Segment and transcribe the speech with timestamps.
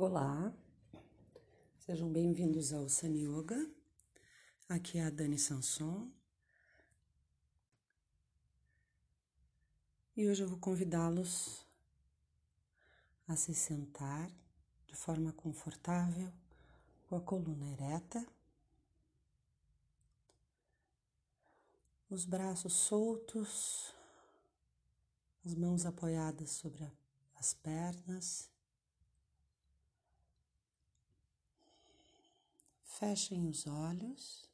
[0.00, 0.54] Olá,
[1.76, 3.68] sejam bem-vindos ao Sun Yoga.
[4.68, 6.08] Aqui é a Dani Sanson.
[10.16, 11.66] E hoje eu vou convidá-los
[13.26, 14.30] a se sentar
[14.86, 16.32] de forma confortável,
[17.08, 18.24] com a coluna ereta,
[22.08, 23.92] os braços soltos,
[25.44, 26.88] as mãos apoiadas sobre
[27.34, 28.48] as pernas
[32.98, 34.50] Fechem os olhos.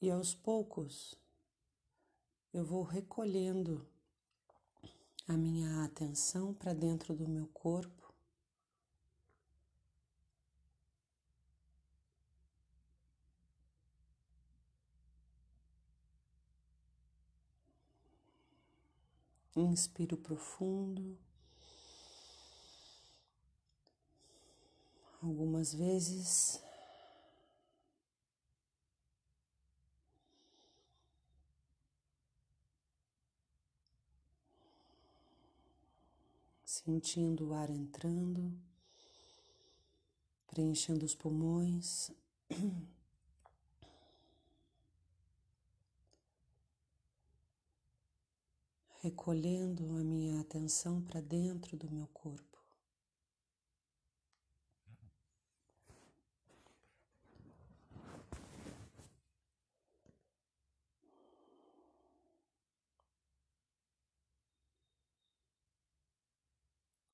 [0.00, 1.16] E aos poucos
[2.54, 3.84] eu vou recolhendo
[5.26, 8.01] a minha atenção para dentro do meu corpo.
[19.54, 21.18] Inspiro profundo.
[25.22, 26.62] Algumas vezes.
[36.64, 38.58] Sentindo o ar entrando,
[40.46, 42.10] preenchendo os pulmões.
[49.02, 52.62] recolhendo a minha atenção para dentro do meu corpo.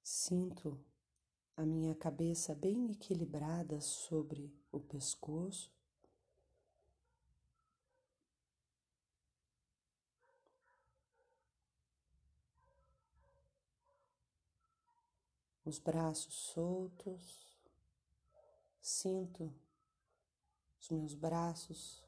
[0.05, 0.79] Sinto
[1.57, 5.78] a minha cabeça bem equilibrada sobre o pescoço.
[15.69, 17.61] Os braços soltos,
[18.81, 19.53] sinto
[20.81, 22.03] os meus braços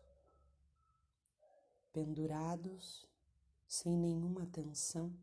[1.93, 3.06] pendurados,
[3.69, 5.15] sem nenhuma tensão.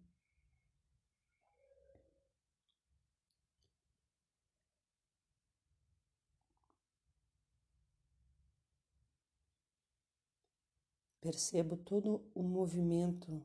[11.20, 13.44] Percebo todo o movimento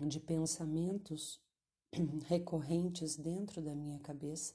[0.00, 1.44] de pensamentos
[2.26, 4.54] recorrentes dentro da minha cabeça.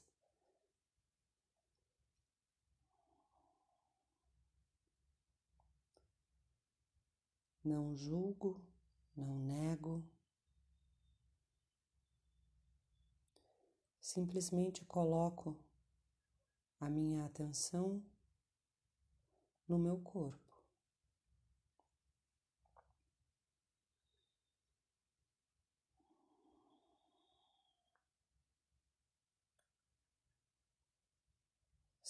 [7.64, 8.62] Não julgo,
[9.16, 10.04] não nego,
[14.00, 15.56] simplesmente coloco
[16.80, 18.02] a minha atenção
[19.68, 20.49] no meu corpo.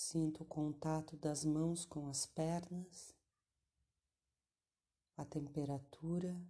[0.01, 3.13] Sinto o contato das mãos com as pernas,
[5.17, 6.41] a temperatura.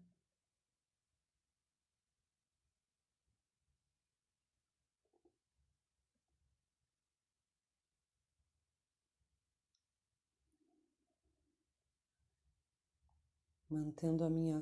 [13.68, 14.62] Mantendo a minha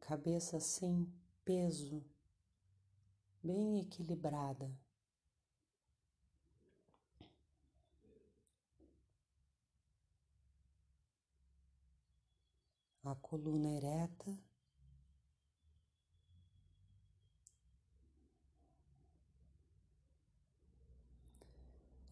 [0.00, 1.12] cabeça sem
[1.44, 2.04] peso,
[3.42, 4.81] bem equilibrada.
[13.04, 14.38] A coluna ereta.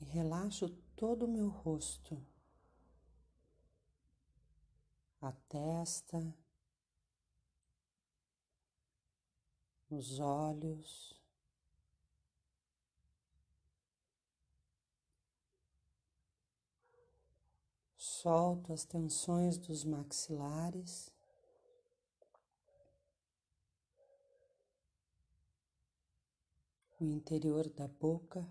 [0.00, 2.20] E relaxo todo o meu rosto,
[5.20, 6.34] a testa,
[9.90, 11.19] os olhos.
[18.02, 21.12] Solto as tensões dos maxilares.
[26.98, 28.48] O interior da boca.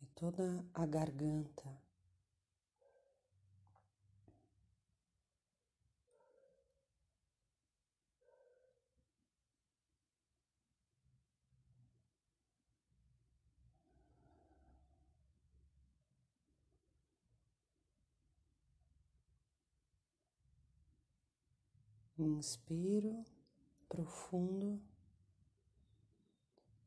[0.00, 1.83] E toda a garganta.
[22.16, 23.24] Inspiro
[23.88, 24.80] profundo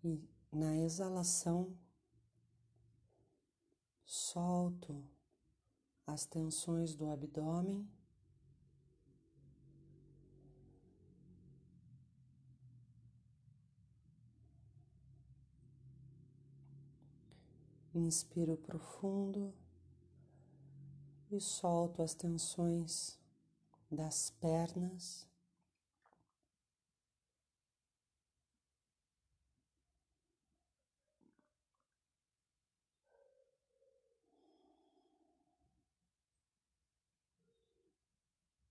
[0.02, 1.78] e na exalação
[4.06, 5.04] solto
[6.06, 7.86] as tensões do abdômen.
[17.94, 19.54] Inspiro profundo
[21.30, 23.20] e solto as tensões
[23.90, 25.28] das pernas.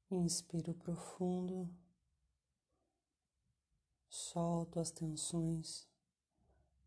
[0.08, 1.68] Inspiro profundo,
[4.08, 5.86] solto as tensões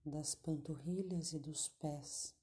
[0.06, 2.38] das panturrilhas e dos pés.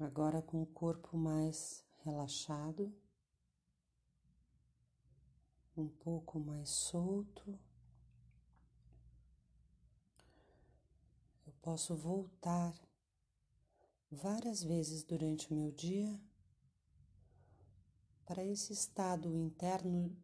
[0.00, 2.90] Agora com o corpo mais relaxado,
[5.76, 7.58] um pouco mais solto,
[11.46, 12.74] eu posso voltar
[14.10, 16.18] várias vezes durante o meu dia
[18.24, 20.16] para esse estado interno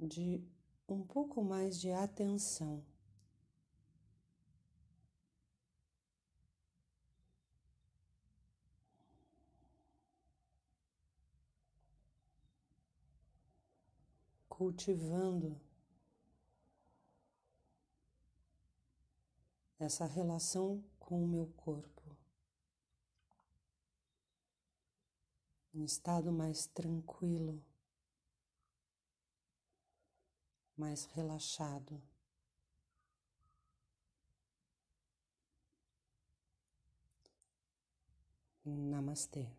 [0.00, 0.44] de
[0.88, 2.84] um pouco mais de atenção.
[14.58, 15.56] Cultivando
[19.78, 21.98] essa relação com o meu corpo.
[25.78, 27.62] um estado mais tranquilo,
[30.76, 32.02] mais relaxado.
[38.64, 39.57] Namastê.